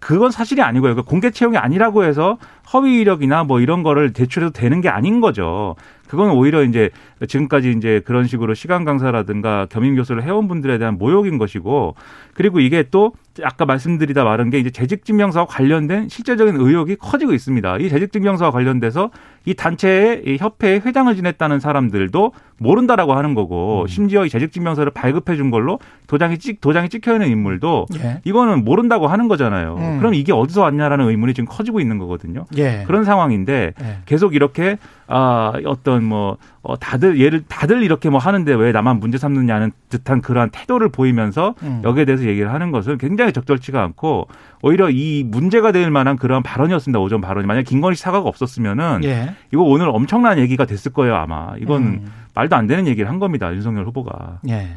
그건 0.00 0.30
사실이 0.30 0.62
아니고요. 0.62 0.94
그 0.94 1.02
공개 1.02 1.30
채용이 1.30 1.56
아니라고 1.56 2.04
해서 2.04 2.38
허위 2.72 3.00
이력이나 3.00 3.44
뭐 3.44 3.60
이런 3.60 3.82
거를 3.82 4.12
제출해도 4.12 4.52
되는 4.52 4.80
게 4.80 4.88
아닌 4.88 5.20
거죠. 5.20 5.74
그건 6.08 6.30
오히려 6.30 6.62
이제 6.64 6.90
지금까지 7.26 7.72
이제 7.76 8.00
그런 8.04 8.26
식으로 8.26 8.54
시간 8.54 8.84
강사라든가 8.84 9.66
겸임 9.70 9.94
교수를 9.96 10.22
해온 10.22 10.48
분들에 10.48 10.78
대한 10.78 10.96
모욕인 10.98 11.38
것이고 11.38 11.94
그리고 12.38 12.60
이게 12.60 12.84
또 12.92 13.14
아까 13.42 13.64
말씀드리다 13.66 14.22
말한 14.22 14.50
게 14.50 14.60
이제 14.60 14.70
재직증명서와 14.70 15.46
관련된 15.46 16.08
실제적인 16.08 16.54
의혹이 16.56 16.94
커지고 16.94 17.32
있습니다. 17.32 17.78
이 17.78 17.88
재직증명서와 17.88 18.52
관련돼서 18.52 19.10
이 19.44 19.54
단체의 19.54 20.22
이 20.24 20.36
협회의 20.38 20.80
회장을 20.80 21.14
지냈다는 21.16 21.58
사람들도 21.58 22.32
모른다라고 22.58 23.14
하는 23.14 23.34
거고 23.34 23.86
심지어 23.88 24.24
이 24.24 24.28
재직증명서를 24.28 24.92
발급해 24.92 25.36
준 25.36 25.50
걸로 25.50 25.80
도장이 26.06 26.38
찍 26.38 26.60
도장이 26.60 26.88
찍혀 26.90 27.14
있는 27.14 27.28
인물도 27.28 27.86
예. 27.98 28.20
이거는 28.24 28.64
모른다고 28.64 29.06
하는 29.06 29.28
거잖아요. 29.28 29.76
음. 29.78 29.98
그럼 29.98 30.14
이게 30.14 30.32
어디서 30.32 30.62
왔냐라는 30.62 31.08
의문이 31.08 31.34
지금 31.34 31.48
커지고 31.48 31.80
있는 31.80 31.98
거거든요. 31.98 32.44
예. 32.56 32.84
그런 32.86 33.04
상황인데 33.04 33.74
예. 33.80 33.98
계속 34.06 34.34
이렇게 34.34 34.76
아 35.06 35.52
어떤 35.64 36.04
뭐 36.04 36.36
어, 36.62 36.76
다들 36.78 37.18
얘를 37.20 37.44
다들 37.48 37.82
이렇게 37.82 38.10
뭐 38.10 38.18
하는데 38.18 38.52
왜 38.52 38.72
나만 38.72 39.00
문제 39.00 39.16
삼느냐는 39.16 39.72
듯한 39.88 40.20
그러한 40.20 40.50
태도를 40.50 40.90
보이면서 40.90 41.54
음. 41.62 41.80
여기에 41.84 42.04
대해서 42.04 42.27
얘기를 42.28 42.52
하는 42.52 42.70
것은 42.70 42.98
굉장히 42.98 43.32
적절치가 43.32 43.82
않고 43.82 44.28
오히려 44.62 44.90
이 44.90 45.24
문제가 45.26 45.72
될 45.72 45.90
만한 45.90 46.16
그런 46.16 46.42
발언이었습니다 46.42 47.00
오전 47.00 47.20
발언이 47.20 47.46
만약 47.46 47.62
김건희 47.62 47.96
씨 47.96 48.02
사과가 48.02 48.28
없었으면은 48.28 49.00
예. 49.04 49.34
이거 49.52 49.62
오늘 49.62 49.88
엄청난 49.88 50.38
얘기가 50.38 50.66
됐을 50.66 50.92
거예요 50.92 51.16
아마 51.16 51.54
이건 51.58 51.82
음. 51.82 52.12
말도 52.34 52.54
안 52.54 52.66
되는 52.66 52.86
얘기를 52.86 53.08
한 53.08 53.18
겁니다 53.18 53.52
윤석열 53.52 53.86
후보가 53.86 54.40
예. 54.48 54.68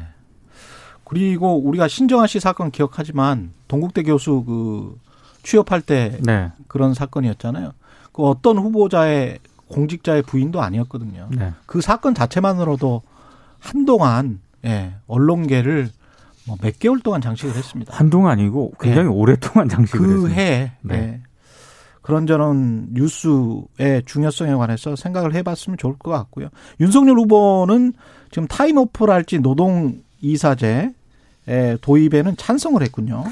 그리고 1.04 1.58
우리가 1.58 1.88
신정아 1.88 2.26
씨 2.26 2.40
사건 2.40 2.70
기억하지만 2.70 3.52
동국대 3.68 4.02
교수 4.02 4.44
그 4.46 4.96
취업할 5.42 5.82
때 5.82 6.18
네. 6.22 6.50
그런 6.68 6.94
사건이었잖아요. 6.94 7.72
그 8.12 8.22
어떤 8.22 8.56
후보자의 8.58 9.38
공직자의 9.68 10.22
부인도 10.22 10.62
아니었거든요. 10.62 11.28
네. 11.30 11.52
그 11.66 11.80
사건 11.80 12.14
자체만으로도 12.14 13.02
한동안 13.58 14.40
예, 14.64 14.94
언론계를 15.06 15.82
뭐 15.84 16.01
몇 16.60 16.78
개월 16.78 17.00
동안 17.00 17.20
장식을 17.20 17.54
했습니다. 17.54 17.94
한동안 17.96 18.32
아니고 18.32 18.72
굉장히 18.80 19.08
네. 19.08 19.14
오랫동안 19.14 19.68
장식을 19.68 20.06
그 20.06 20.12
했습니다. 20.12 20.34
해에 20.40 20.72
네. 20.82 20.94
예, 20.94 21.20
그런저런 22.02 22.88
뉴스의 22.92 24.02
중요성에 24.06 24.54
관해서 24.54 24.96
생각을 24.96 25.34
해봤으면 25.34 25.78
좋을 25.78 25.96
것 25.98 26.10
같고요. 26.10 26.48
윤석열 26.80 27.16
후보는 27.18 27.92
지금 28.30 28.48
타임오프랄지 28.48 29.38
노동 29.38 30.00
이사제 30.20 30.90
도입에는 31.80 32.36
찬성을 32.36 32.80
했군요. 32.82 33.24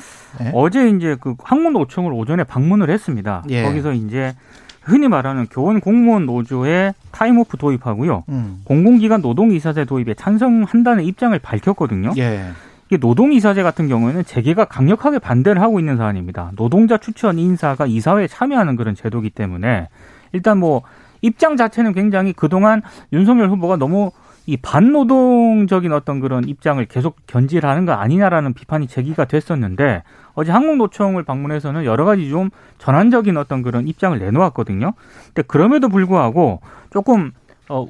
예. 0.42 0.50
어제 0.54 0.88
이제 0.88 1.16
그 1.20 1.34
한국노총을 1.38 2.12
오전에 2.12 2.44
방문을 2.44 2.90
했습니다. 2.90 3.44
예. 3.50 3.62
거기서 3.62 3.92
이제 3.92 4.34
흔히 4.82 5.08
말하는 5.08 5.46
교원 5.46 5.80
공무원 5.80 6.26
노조의 6.26 6.94
타임오프 7.12 7.56
도입하고요. 7.56 8.24
음. 8.28 8.62
공공기관 8.64 9.20
노동이사제 9.20 9.84
도입에 9.84 10.14
찬성한다는 10.14 11.04
입장을 11.04 11.38
밝혔거든요. 11.38 12.12
예. 12.16 12.50
노동이사제 12.98 13.62
같은 13.62 13.88
경우에는 13.88 14.24
재계가 14.24 14.64
강력하게 14.64 15.18
반대를 15.18 15.62
하고 15.62 15.78
있는 15.78 15.96
사안입니다. 15.96 16.52
노동자 16.56 16.96
추천 16.96 17.38
인사가 17.38 17.86
이사회에 17.86 18.26
참여하는 18.26 18.76
그런 18.76 18.94
제도기 18.94 19.30
때문에 19.30 19.88
일단 20.32 20.58
뭐 20.58 20.82
입장 21.22 21.56
자체는 21.56 21.92
굉장히 21.92 22.32
그동안 22.32 22.82
윤석열 23.12 23.50
후보가 23.50 23.76
너무 23.76 24.10
이 24.46 24.56
반노동적인 24.56 25.92
어떤 25.92 26.18
그런 26.18 26.48
입장을 26.48 26.84
계속 26.86 27.16
견지하는 27.26 27.86
거 27.86 27.92
아니냐라는 27.92 28.54
비판이 28.54 28.88
제기가 28.88 29.26
됐었는데 29.26 30.02
어제 30.34 30.50
항공노총을 30.50 31.22
방문해서는 31.22 31.84
여러 31.84 32.04
가지 32.04 32.28
좀 32.28 32.50
전환적인 32.78 33.36
어떤 33.36 33.62
그런 33.62 33.86
입장을 33.86 34.18
내놓았거든요. 34.18 34.94
근데 35.26 35.42
그럼에도 35.42 35.88
불구하고 35.88 36.60
조금 36.90 37.32
어 37.68 37.86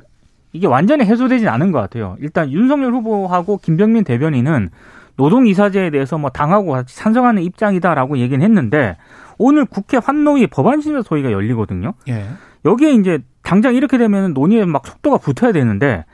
이게 0.53 0.67
완전히 0.67 1.05
해소되진 1.05 1.49
않은 1.49 1.73
것 1.73 1.81
같아요. 1.81 2.17
일단 2.21 2.51
윤석열 2.51 2.93
후보하고 2.93 3.59
김병민 3.59 4.05
대변인은 4.05 4.71
노동이사제에 5.17 5.91
대해서 5.91 6.19
뭐 6.19 6.31
당하고 6.31 6.73
같이 6.73 6.97
찬성하는 6.97 7.43
입장이다라고 7.43 8.19
얘기는 8.19 8.43
했는데 8.43 8.97
오늘 9.39 9.65
국회 9.65 9.99
환노위 9.99 10.47
법안심사 10.49 11.03
소위가 11.03 11.31
열리거든요. 11.33 11.95
예. 12.09 12.27
여기에 12.65 12.93
이제 12.95 13.21
당장 13.43 13.75
이렇게 13.75 13.99
되면 13.99 14.35
논의에 14.35 14.65
막 14.65 14.87
속도가 14.87 15.19
붙어야 15.19 15.53
되는데 15.53 16.05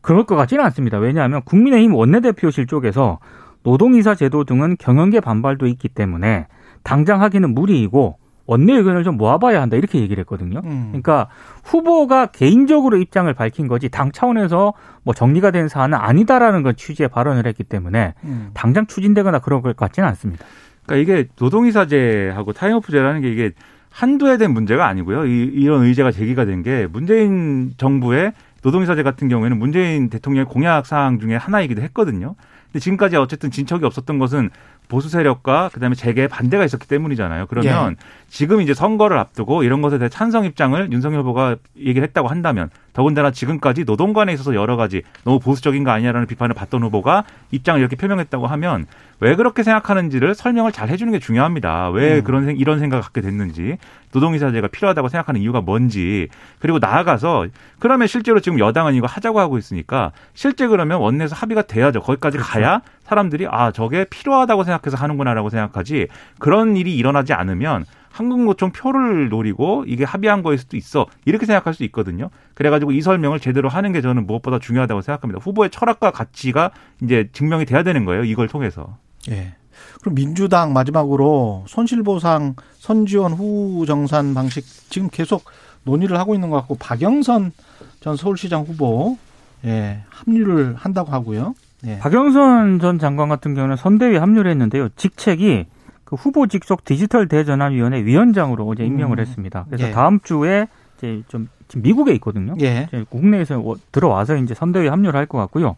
그럴 0.00 0.24
것 0.24 0.36
같지는 0.36 0.64
않습니다. 0.64 0.98
왜냐하면 0.98 1.42
국민의힘 1.44 1.94
원내대표실 1.94 2.66
쪽에서 2.66 3.18
노동이사 3.62 4.14
제도 4.14 4.44
등은 4.44 4.76
경영계 4.78 5.20
반발도 5.20 5.66
있기 5.66 5.88
때문에 5.88 6.46
당장 6.82 7.22
하기는 7.22 7.54
무리이고 7.54 8.18
원내 8.46 8.74
의견을 8.74 9.04
좀 9.04 9.16
모아봐야 9.16 9.62
한다 9.62 9.76
이렇게 9.76 10.00
얘기를 10.00 10.20
했거든요. 10.22 10.60
음. 10.64 10.88
그러니까 10.88 11.28
후보가 11.64 12.26
개인적으로 12.26 12.98
입장을 12.98 13.32
밝힌 13.34 13.68
거지 13.68 13.88
당 13.88 14.12
차원에서 14.12 14.74
뭐 15.02 15.14
정리가 15.14 15.50
된 15.50 15.68
사안은 15.68 15.96
아니다라는 15.98 16.62
건 16.62 16.76
취지의 16.76 17.08
발언을 17.08 17.46
했기 17.46 17.64
때문에 17.64 18.14
음. 18.24 18.50
당장 18.54 18.86
추진되거나 18.86 19.38
그럴 19.38 19.62
것 19.62 19.74
같지는 19.76 20.08
않습니다. 20.10 20.44
그러니까 20.86 21.02
이게 21.12 21.28
노동이사제하고 21.40 22.52
타임오프제라는 22.52 23.22
게 23.22 23.30
이게 23.32 23.52
한두 23.90 24.28
해된 24.28 24.52
문제가 24.52 24.86
아니고요. 24.88 25.24
이, 25.26 25.44
이런 25.54 25.84
의제가 25.84 26.10
제기가 26.10 26.44
된 26.44 26.62
게 26.62 26.86
문재인 26.90 27.72
정부의 27.76 28.32
노동이사제 28.62 29.02
같은 29.02 29.28
경우에는 29.28 29.58
문재인 29.58 30.08
대통령의 30.08 30.46
공약 30.46 30.86
사항 30.86 31.18
중에 31.20 31.36
하나이기도 31.36 31.82
했거든요. 31.82 32.34
근데 32.66 32.80
지금까지 32.80 33.16
어쨌든 33.16 33.50
진척이 33.50 33.84
없었던 33.84 34.18
것은 34.18 34.50
보수 34.88 35.08
세력과 35.08 35.70
그다음에 35.72 35.94
재계의 35.94 36.28
반대가 36.28 36.64
있었기 36.64 36.86
때문이잖아요. 36.86 37.46
그러면 37.46 37.92
예. 37.92 37.96
지금 38.28 38.60
이제 38.60 38.74
선거를 38.74 39.18
앞두고 39.18 39.62
이런 39.62 39.80
것에 39.82 39.98
대해 39.98 40.08
찬성 40.08 40.44
입장을 40.44 40.92
윤석열 40.92 41.20
후보가 41.20 41.56
얘기를 41.78 42.02
했다고 42.02 42.28
한다면 42.28 42.68
더군다나 42.92 43.30
지금까지 43.30 43.84
노동 43.84 44.12
관에 44.12 44.32
있어서 44.32 44.54
여러 44.54 44.76
가지 44.76 45.02
너무 45.24 45.40
보수적인 45.40 45.82
거 45.84 45.90
아니냐라는 45.90 46.26
비판을 46.26 46.54
받던 46.54 46.82
후보가 46.82 47.24
입장을 47.50 47.80
이렇게 47.80 47.96
표명했다고 47.96 48.46
하면 48.46 48.86
왜 49.20 49.34
그렇게 49.36 49.62
생각하는지를 49.62 50.34
설명을 50.34 50.70
잘 50.72 50.88
해주는 50.90 51.12
게 51.12 51.18
중요합니다. 51.18 51.90
왜 51.90 52.18
음. 52.18 52.24
그런 52.24 52.44
생- 52.44 52.56
이런 52.56 52.78
생각을 52.78 53.02
갖게 53.02 53.20
됐는지 53.20 53.78
노동이사제가 54.12 54.68
필요하다고 54.68 55.08
생각하는 55.08 55.40
이유가 55.40 55.60
뭔지 55.60 56.28
그리고 56.60 56.78
나아가서 56.78 57.46
그러면 57.80 58.06
실제로 58.06 58.38
지금 58.40 58.58
여당은 58.58 58.94
이거 58.94 59.06
하자고 59.06 59.40
하고 59.40 59.58
있으니까 59.58 60.12
실제 60.34 60.66
그러면 60.68 61.00
원내에서 61.00 61.34
합의가 61.34 61.62
돼야죠. 61.62 62.00
거기까지 62.00 62.38
가야 62.38 62.80
사람들이 63.04 63.46
아 63.50 63.70
저게 63.70 64.04
필요하다고 64.04 64.64
생각해서 64.64 64.96
하는구나라고 64.96 65.50
생각하지 65.50 66.08
그런 66.38 66.76
일이 66.76 66.96
일어나지 66.96 67.32
않으면 67.32 67.84
한국노총 68.10 68.70
표를 68.70 69.28
노리고 69.28 69.84
이게 69.88 70.04
합의한 70.04 70.42
거일 70.42 70.58
수도 70.58 70.76
있어 70.76 71.06
이렇게 71.24 71.46
생각할 71.46 71.74
수 71.74 71.82
있거든요. 71.84 72.30
그래가지고 72.54 72.92
이 72.92 73.00
설명을 73.00 73.40
제대로 73.40 73.68
하는 73.68 73.92
게 73.92 74.00
저는 74.00 74.26
무엇보다 74.26 74.60
중요하다고 74.60 75.00
생각합니다. 75.00 75.40
후보의 75.42 75.70
철학과 75.70 76.12
가치가 76.12 76.70
이제 77.02 77.28
증명이 77.32 77.66
돼야 77.66 77.82
되는 77.82 78.04
거예요. 78.04 78.22
이걸 78.24 78.46
통해서. 78.46 78.98
예. 79.30 79.54
그럼 80.00 80.14
민주당 80.14 80.72
마지막으로 80.72 81.64
손실보상 81.66 82.54
선지원 82.78 83.32
후 83.32 83.84
정산 83.86 84.32
방식 84.32 84.64
지금 84.90 85.08
계속 85.10 85.44
논의를 85.82 86.16
하고 86.18 86.34
있는 86.34 86.50
것 86.50 86.56
같고 86.58 86.76
박영선 86.76 87.52
전 88.00 88.16
서울시장 88.16 88.62
후보 88.62 89.18
예, 89.64 90.02
합류를 90.10 90.76
한다고 90.76 91.10
하고요. 91.10 91.54
예. 91.86 91.98
박영선 91.98 92.78
전 92.80 92.98
장관 92.98 93.28
같은 93.28 93.54
경우는 93.54 93.76
선대위에 93.76 94.18
합류를 94.18 94.50
했는데요. 94.50 94.88
직책이 94.96 95.66
그 96.04 96.16
후보 96.16 96.46
직속 96.46 96.84
디지털 96.84 97.28
대전환위원회 97.28 98.04
위원장으로 98.04 98.66
어제 98.66 98.84
임명을 98.84 99.18
음. 99.18 99.20
했습니다. 99.20 99.64
그래서 99.68 99.88
예. 99.88 99.90
다음 99.90 100.20
주에 100.20 100.66
이제 100.98 101.22
좀 101.28 101.48
지금 101.68 101.82
미국에 101.82 102.12
있거든요. 102.14 102.54
예. 102.60 102.86
이제 102.88 103.04
국내에서 103.08 103.58
워- 103.60 103.76
들어와서 103.92 104.36
이제 104.36 104.54
선대위에 104.54 104.88
합류를 104.88 105.18
할 105.18 105.26
것 105.26 105.38
같고요. 105.38 105.76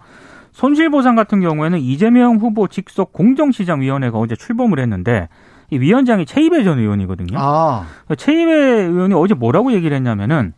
손실보상 0.53 1.17
같은 1.17 1.41
경우에는 1.41 1.79
이재명 1.79 2.37
후보 2.37 2.67
직속 2.67 3.13
공정시장위원회가 3.13 4.19
어제 4.19 4.35
출범을 4.35 4.79
했는데 4.81 5.29
이 5.71 5.79
위원장이 5.79 6.25
최이배 6.27 6.65
전 6.65 6.79
의원이거든요. 6.79 7.37
아, 7.39 7.87
최이배 8.17 8.53
의원이 8.53 9.15
어제 9.15 9.35
뭐라고 9.35 9.73
얘기를 9.73 9.95
했냐면은 9.97 10.55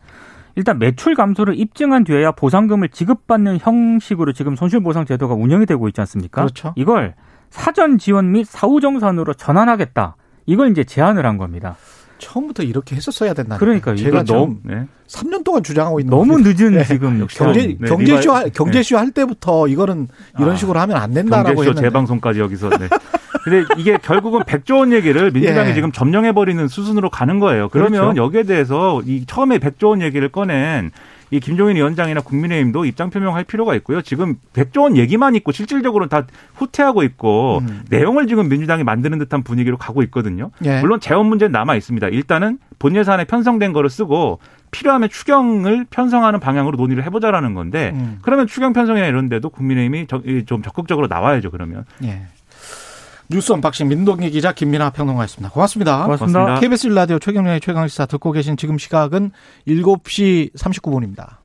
일단 0.59 0.77
매출 0.77 1.15
감소를 1.15 1.57
입증한 1.57 2.03
뒤에야 2.03 2.33
보상금을 2.33 2.89
지급받는 2.89 3.59
형식으로 3.61 4.33
지금 4.33 4.57
손실보상 4.57 5.05
제도가 5.05 5.33
운영이 5.33 5.65
되고 5.65 5.87
있지 5.87 6.01
않습니까? 6.01 6.41
그렇죠. 6.41 6.73
이걸 6.75 7.15
사전 7.49 7.97
지원 7.97 8.33
및 8.33 8.45
사후 8.45 8.81
정산으로 8.81 9.35
전환하겠다. 9.35 10.17
이걸 10.47 10.69
이제 10.71 10.83
제안을 10.83 11.25
한 11.25 11.37
겁니다. 11.37 11.77
처음부터 12.17 12.63
이렇게 12.63 12.97
했었어야 12.97 13.33
된다. 13.33 13.57
그러니까요. 13.57 13.95
제가 13.95 14.23
이거 14.23 14.33
너무 14.33 14.57
네. 14.63 14.85
3년 15.07 15.45
동안 15.45 15.63
주장하고 15.63 16.01
있는 16.01 16.11
너무 16.11 16.33
겁니다. 16.33 16.49
늦은 16.61 16.73
네. 16.73 16.83
지금 16.83 17.25
경제 17.29 17.67
네, 17.67 17.87
경제쇼 17.87 18.33
경제쇼 18.53 18.97
할 18.97 19.11
때부터 19.11 19.69
이거는 19.69 20.09
이런 20.37 20.51
아, 20.51 20.55
식으로 20.57 20.77
하면 20.81 20.97
안 20.97 21.13
된다라고 21.13 21.55
경제쇼 21.55 21.69
했는데. 21.69 21.87
재방송까지 21.87 22.41
여기서. 22.41 22.69
네. 22.71 22.89
근데 23.43 23.65
이게 23.77 23.97
결국은 24.01 24.41
100조 24.41 24.77
원 24.79 24.91
얘기를 24.93 25.31
민주당이 25.31 25.69
예. 25.69 25.73
지금 25.73 25.91
점령해버리는 25.91 26.67
수순으로 26.67 27.09
가는 27.09 27.39
거예요. 27.39 27.69
그러면 27.69 28.13
그렇죠. 28.13 28.21
여기에 28.23 28.43
대해서 28.43 29.01
이 29.05 29.25
처음에 29.25 29.59
100조 29.59 29.89
원 29.89 30.01
얘기를 30.01 30.27
꺼낸 30.29 30.91
이 31.31 31.39
김종인 31.39 31.75
위원장이나 31.75 32.21
국민의힘도 32.21 32.85
입장 32.85 33.11
표명할 33.11 33.43
필요가 33.43 33.75
있고요. 33.75 34.01
지금 34.01 34.35
100조 34.53 34.81
원 34.81 34.97
얘기만 34.97 35.35
있고 35.35 35.51
실질적으로는 35.51 36.09
다 36.09 36.25
후퇴하고 36.55 37.03
있고 37.03 37.59
음. 37.61 37.83
내용을 37.89 38.25
지금 38.27 38.49
민주당이 38.49 38.83
만드는 38.83 39.19
듯한 39.19 39.43
분위기로 39.43 39.77
가고 39.77 40.01
있거든요. 40.03 40.49
예. 40.65 40.79
물론 40.81 40.99
재원 40.99 41.27
문제는 41.27 41.51
남아 41.51 41.75
있습니다. 41.75 42.07
일단은 42.07 42.57
본 42.79 42.95
예산에 42.95 43.25
편성된 43.25 43.73
거를 43.73 43.89
쓰고 43.91 44.39
필요하면 44.71 45.09
추경을 45.09 45.85
편성하는 45.91 46.39
방향으로 46.39 46.77
논의를 46.77 47.03
해보자라는 47.05 47.53
건데 47.53 47.91
음. 47.93 48.17
그러면 48.23 48.47
추경 48.47 48.73
편성이나 48.73 49.05
이런 49.07 49.29
데도 49.29 49.49
국민의힘이 49.49 50.07
적- 50.07 50.27
이좀 50.27 50.63
적극적으로 50.63 51.07
나와야죠. 51.07 51.51
그러면. 51.51 51.85
예. 52.03 52.23
뉴스 53.31 53.51
unboxing 53.51 53.87
민동기 53.87 54.31
기자 54.31 54.53
김민하 54.53 54.89
평론가였습니다. 54.89 55.51
고맙습니다. 55.53 56.03
고맙습니다. 56.03 56.39
고맙습니다. 56.39 56.59
KBS 56.61 56.87
1라디오 56.87 57.19
최경영의 57.19 57.61
최강시사 57.61 58.07
듣고 58.07 58.31
계신 58.31 58.57
지금 58.57 58.79
시각은 58.79 59.31
7시 59.67 60.55
39분입니다. 60.55 61.35